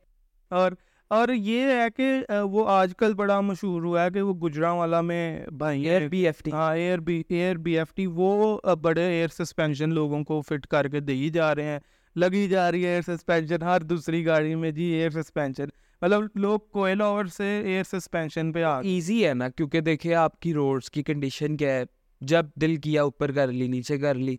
[0.48, 0.72] اور
[1.10, 2.06] اور یہ ہے کہ
[2.50, 6.26] وہ آج کل بڑا مشہور ہوا ہے کہ وہ گجرا والا میں بھائی ایئر بی
[6.26, 10.40] ایف ٹی ہاں air B air B F T وہ بڑے ایئر سسپینشن لوگوں کو
[10.40, 11.78] فٹ کر کے دے ہی جا رہے ہیں۔
[12.16, 15.68] لگی جا رہی ہے ایئر سسپینشن ہر دوسری گاڑی میں جی ایئر سسپینشن
[16.02, 20.40] مطلب لوگ کوئل اوور سے ایئر سسپینشن پہ آ ایزی ہے نا کیونکہ دیکھیں آپ
[20.40, 21.84] کی روڈس کی کنڈیشن کیا ہے۔
[22.20, 24.36] جب دل کیا اوپر کر لی نیچے کر لی۔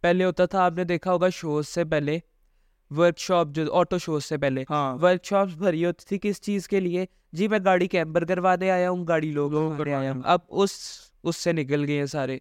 [0.00, 2.18] پہلے ہوتا تھا آپ نے دیکھا ہوگا شوز سے پہلے
[2.90, 4.64] ورک شاپ جو آٹو شوز سے پہلے.
[4.70, 4.96] ہاں.
[5.02, 8.90] ورک شاپ بھری ہوتی تھی کس چیز کے لیے؟ جی میں گاڑی کیمبر کروانے آیا
[8.90, 10.22] ہوں گاڑی لوگ آیا ہوں.
[10.24, 10.70] اب اس
[11.22, 12.38] اس سے نکل گئے ہیں سارے.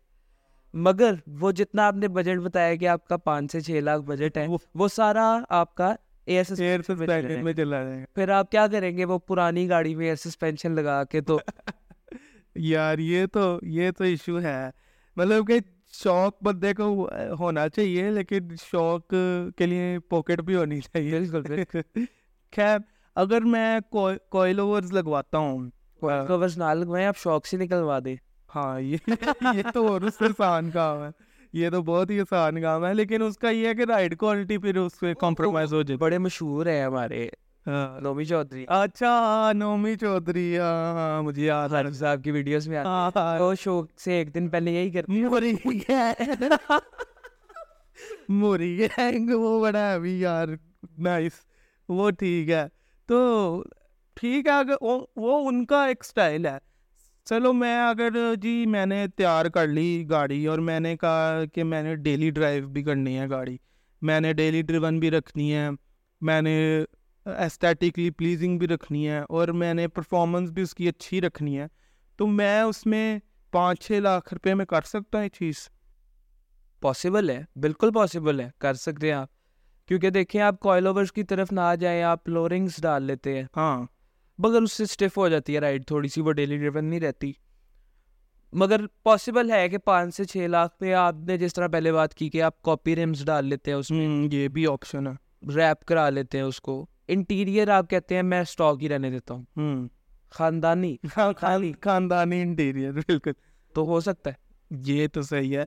[0.74, 4.38] مگر وہ جتنا آپ نے بجٹ بتایا کہ آپ کا پانچ سے چھ لاکھ بجٹ
[4.38, 8.06] ہے وہ سارا آپ کا ایئر ایئر سسپینشن میں چلا جائے گا.
[8.16, 11.38] پھر آپ کیا کریں گے؟ وہ پرانی گاڑی میں ایئر سسپینشن لگا کے تو
[12.56, 14.70] یار یہ تو یہ تو ایشو ہے.
[15.18, 15.60] مطلب کہ
[16.04, 19.14] شوق بندے کو ہونا چاہیے لیکن شوق
[19.58, 21.20] کے لیے پاکٹ بھی ہونی چاہیے
[22.56, 22.78] خیر
[23.16, 23.80] اگر میں
[24.30, 28.16] کوئل اوورز لگواتا ہوں۔ کورس نہ لگوائیں آپ شوق سے نکلوا دیں۔
[28.56, 28.98] ہاں یہ
[29.74, 31.10] تو اور اس آسان کام ہے۔
[31.54, 34.58] یہ تو بہت ہی آسان کام ہے لیکن اس کا یہ ہے کہ رائڈ کوالٹی
[34.58, 37.28] پھر اس پہ کمپرومائز ہو جائے بڑے مشہور ہیں ہمارے۔
[37.68, 43.40] نومی چودھری۔ اچھا نومی چودھری۔ ہاں مجھے یاد حاجی صاحب کی ویڈیوز میں آتے ہیں۔
[43.40, 45.54] وہ شو سے ایک دن پہلے یہی کرتے موری
[48.30, 50.48] موری گینگ وہ بڑا ہے ابھی یار
[50.98, 51.32] نائس۔
[51.90, 52.66] وہ ٹھیک ہے۔
[53.08, 53.18] تو
[54.16, 54.76] ٹھیک ہے اگر
[55.16, 56.58] وہ ان کا ایک اسٹائل ہے۔
[57.26, 61.64] چلو میں اگر جی میں نے تیار کر لی گاڑی اور میں نے کہا کہ
[61.64, 63.58] میں نے ڈیلی ڈرائیو بھی کرنی ہے گاڑی۔
[64.02, 65.70] میں نے ڈیلی ڈریون بھی رکھنی ہے۔
[66.22, 66.84] میں نے
[67.28, 71.66] اسٹیٹکلی پلیزنگ بھی رکھنی ہے اور میں نے پرفارمنس بھی اس کی اچھی رکھنی ہے
[72.18, 73.20] تو میں اس میں
[73.52, 75.70] پانچ چھ لاکھ روپے میں کر سکتا ہوں یہ چیز۔
[76.82, 79.28] پاسبل ہے بالکل پاسبل ہے کر سکتے ہیں آپ۔
[79.88, 83.44] کیونکہ دیکھیں آپ کوئل اوورس کی طرف نہ آ جائیں آپ لورنگس ڈال لیتے ہیں۔
[83.58, 83.86] ہاں۔
[84.38, 87.32] مگر اس سے اسٹیف ہو جاتی ہے رائڈ تھوڑی سی وہ ڈیلی ڈریون نہیں رہتی۔
[88.54, 92.14] مگر پاسبل ہے کہ پانچ سے چھ لاکھ میں آپ نے جس طرح پہلے بات
[92.14, 95.12] کی کہ آپ کاپی ریمس ڈال لیتے ہیں اس میں یہ بھی آپشن ہے۔
[95.56, 99.34] ریپ کرا لیتے ہیں اس کو۔ انٹیریئر آپ کہتے ہیں میں اسٹاک ہی رہنے دیتا
[99.34, 99.88] ہوں۔
[100.30, 100.98] خاندانی۔
[101.82, 103.32] خاندانی انٹیریئر بالکل۔
[103.74, 104.36] تو ہو سکتا ہے۔
[104.72, 105.66] یہ تو صحیح ہے۔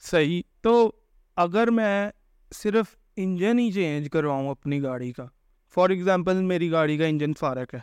[0.00, 0.92] صحیح۔ تو
[1.36, 2.10] اگر میں
[2.54, 5.26] صرف انجن ہی چینج کرواؤں اپنی گاڑی کا
[5.74, 7.80] فار ایگزامپل میری گاڑی کا انجن فارک ہے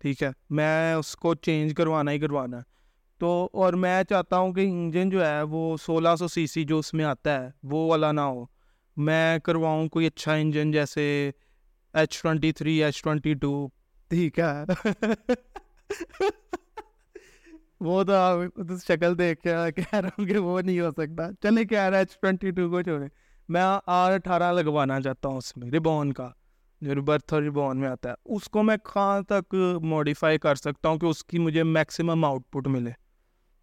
[0.00, 2.62] ٹھیک ہے؟ میں اس کو چینج کروانا ہی کروانا ہے۔
[3.18, 6.78] تو اور میں چاہتا ہوں کہ انجن جو ہے وہ سولہ سو سی سی جو
[6.78, 8.44] اس میں آتا ہے وہ والا نہ ہو۔
[8.96, 11.30] میں کرواؤں کوئی اچھا انجن جیسے
[11.94, 13.68] H twenty three H twenty two
[14.10, 14.64] ٹھیک ہے
[17.80, 21.78] وہ تو شکل دیکھ کے کہہ رہا ہوں کہ وہ نہیں ہو سکتا چلے کہہ
[21.78, 23.06] رہا ایچ ٹوینٹی ٹو کو چھوڑے
[23.48, 26.28] میں آر اٹھارہ لگوانا چاہتا ہوں اس میں ریبون کا
[26.82, 30.88] جو برتھ اور ریبون میں آتا ہے اس کو میں کہاں تک موڈیفائی کر سکتا
[30.88, 32.90] ہوں کہ اس کی مجھے میکسیمم آؤٹ پٹ ملے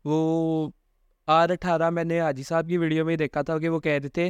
[0.05, 0.69] وہ
[1.27, 4.09] آر اٹھارہ میں نے حاجی صاحب کی ویڈیو میں دیکھا تھا کہ وہ کہہ رہے
[4.09, 4.29] تھے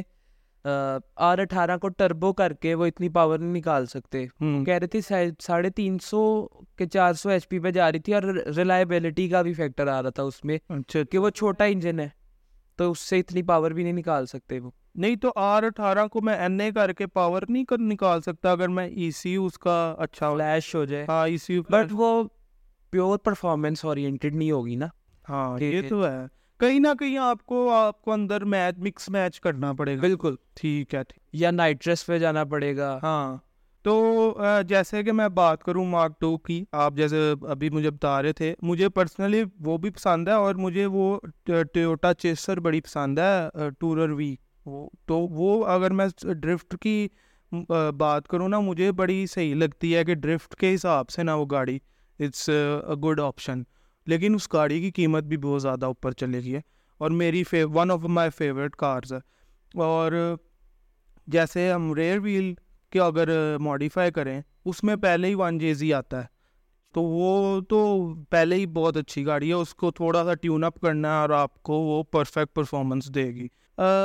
[0.66, 5.00] آر اٹھارہ کو ٹربو کر کے وہ اتنی پاور نہیں نکال سکتے۔ کہہ رہے تھے
[5.40, 8.22] ساڑھے تین سو کے چار سو ایچ پی پہ جا رہی تھی اور
[8.56, 12.08] ریلائبلٹی کا بھی فیکٹر آ رہا تھا اس میں اچھا کہ وہ چھوٹا انجن ہے
[12.78, 16.20] تو اس سے اتنی پاور بھی نہیں نکال سکتے وہ۔ نہیں تو آر اٹھارہ کو
[16.20, 19.58] میں این اے کر کے پاور نہیں نکال سکتا اگر میں ای سی یو اس
[19.58, 22.22] کا اچھا فلیش ہو جائے۔ ہاں ای سی یو بٹ وہ
[22.90, 24.86] پیور پرفارمنس اورینٹیڈ نہیں ہوگی نا۔
[25.28, 26.16] ہاں یہ تو ہے۔
[26.60, 30.34] کہیں نہ کہیں آپ کو آپ کو اندر میچ مکس میچ کرنا پڑے گا۔ بالکل۔
[30.54, 33.36] ٹھیک ہے یا نائٹریس پہ جانا پڑے گا۔ ہاں۔
[33.84, 33.94] تو
[34.68, 38.54] جیسے کہ میں بات کروں مارک ٹو کی آپ جیسے ابھی مجھے بتا رہے تھے
[38.62, 41.18] مجھے پرسنلی وہ بھی پسند ہے اور مجھے وہ
[41.72, 44.36] ٹیوٹا چیسر بڑی پسند ہے ٹورر وی
[45.06, 47.08] تو وہ اگر میں ڈرفٹ کی
[47.96, 51.46] بات کروں نا مجھے بڑی صحیح لگتی ہے کہ ڈرفٹ کے حساب سے نا وہ
[51.50, 51.78] گاڑی
[52.18, 53.62] اٹس اے گڈ آپشن
[54.06, 56.60] لیکن اس گاڑی کی قیمت بھی بہت زیادہ اوپر چلے گئی ہے
[56.98, 59.18] اور میری one of my favourite cars ہے۔
[59.74, 60.36] اور
[61.26, 62.54] جیسے ہم ریئر ویل
[62.90, 66.36] کے اگر ماڈیفائی کریں، اس میں پہلے ہی ون جے زی آتا ہے۔
[66.94, 70.80] تو وہ تو پہلے ہی بہت اچھی گاڑی ہے، اس کو تھوڑا سا ٹیون اپ
[70.80, 73.48] کرنا ہے اور آپ کو وہ پرفیکٹ پرفارمنس دے گی۔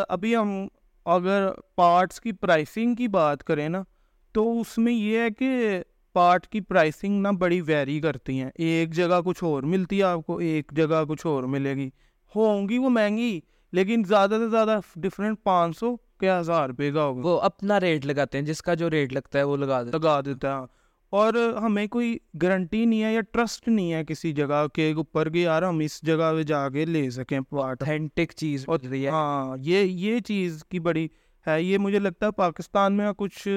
[0.10, 0.68] ابھی ہم
[1.06, 3.84] اگر پارٹس کی پرائسنگ کی بات کریں نا،
[4.32, 5.82] تو اس میں یہ ہے کہ
[6.14, 10.26] پارٹ کی پرائسنگ نا بڑی ویری کرتی ہیں۔ ایک جگہ کچھ اور ملتی ہے آپ
[10.26, 11.90] کو ایک جگہ کچھ اور ملے گی۔
[12.36, 13.40] ہوں گی وہ مہنگی
[13.74, 18.06] لیکن زیادہ سے زیادہ ڈفرینٹ پانچ سو کے ہزار روپے کا ہوگا۔ وہ اپنا ریٹ
[18.06, 20.64] لگاتے ہیں جس کا جو ریٹ لگتا ہے وہ لگا لگا دیتا ہے
[21.14, 25.38] اور ہمیں کوئی گارنٹی نہیں ہے یا ٹرسٹ نہیں ہے کسی جگہ کے اوپر کہ
[25.38, 28.66] یار ہم اس جگہ پہ جا کے لے سکیں۔ پارٹ اتھینٹک چیز
[29.12, 31.08] ہاں یہ یہ چیز کی بڑی
[31.48, 33.48] ہے۔ یہ مجھے لگتا ہے پاکستان میں کچھ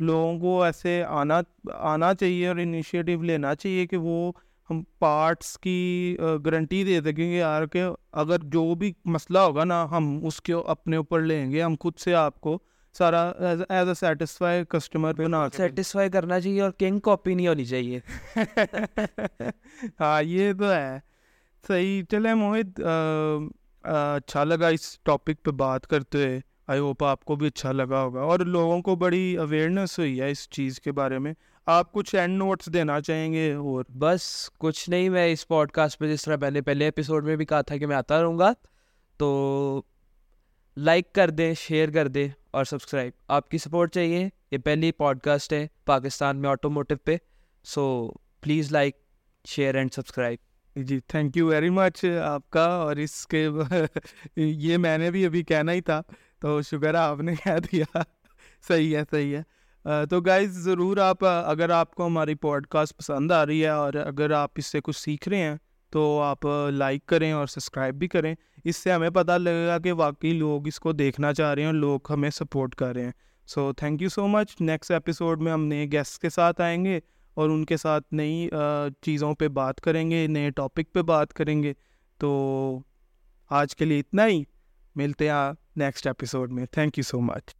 [0.00, 1.40] لوگوں کو ایسے آنا
[1.74, 4.32] آنا چاہیے اور انیشیٹو لینا چاہیے کہ وہ
[4.70, 7.82] ہم پارٹس کی گارنٹی دے سکیں گے یار کہ
[8.12, 11.92] اگر جو بھی مسئلہ ہوگا نا ہم اس کے اپنے اوپر لیں گے ہم خود
[11.98, 12.58] سے آپ کو
[12.98, 13.32] سارا
[13.68, 18.00] ایز اے سیٹسفائی کسٹمر بنا سیٹسفائی کرنا چاہیے اور کنگ کاپی نہیں ہونی چاہیے۔
[20.00, 20.98] ہاں یہ تو ہے۔
[21.68, 22.80] صحیح۔ چلے موہت
[23.82, 28.02] اچھا لگا اس ٹاپک پہ بات کرتے ہوئے۔ آئی ہوپ آپ کو بھی اچھا لگا
[28.02, 31.32] ہوگا۔ اور لوگوں کو بڑی اویئرنیس ہوئی ہے اس چیز کے بارے میں۔
[31.66, 35.98] آپ کچھ اینڈ نوٹس دینا چاہیں گے اور بس کچھ نہیں میں اس پوڈ کاسٹ
[35.98, 38.52] پہ جس طرح نے پہلے ایپیسوڈ میں بھی کہا تھا کہ میں آتا رہوں گا۔
[39.16, 39.82] تو
[40.76, 45.20] لائک کر دیں شیئر کر دیں اور سبسکرائب آپ کی سپورٹ چاہیے۔ یہ پہلی پوڈ
[45.20, 47.16] کاسٹ ہے پاکستان میں آٹو موٹو پہ۔
[47.64, 48.96] So please like
[49.48, 50.38] share and subscribe
[50.76, 53.48] G thank you very much آپ کا۔ اور اس کے
[54.36, 56.02] یہ میں نے بھی ابھی کہنا ہی تھا۔
[56.40, 57.98] تو شکر ہے آپ نے کہہ دیا۔
[58.68, 59.42] صحیح ہے صحیح ہے۔
[60.10, 63.92] تو گائز ضرور آپ، اگر آپ کو ہماری پوڈ کاسٹ پسند آ رہی ہے اور
[63.92, 65.56] اگر آپ اس سے کچھ سیکھ رہے ہیں،
[65.90, 66.38] تو آپ
[66.70, 70.68] لائک کریں اور سبسکرائب بھی کریں۔ اس سے ہمیں پتہ لگے گا کہ واقعی لوگ
[70.68, 73.12] اس کو دیکھنا چاہ رہے ہیں اور لوگ ہمیں سپورٹ کر رہے ہیں۔
[73.46, 77.00] So thank you so much next episode میں ہم نئے گیسٹ کے ساتھ آئیں گے
[77.34, 78.48] اور ان کے ساتھ نئی
[79.02, 81.72] چیزوں پہ بات کریں گے، نئے ٹاپک پہ بات کریں گے۔
[82.18, 82.80] تو
[83.50, 84.42] آج کے لیے اتنا ہی۔
[84.96, 87.54] ملتے ہیں نیکسٹ ایپیسوڈ میں تھینک یو سو مچ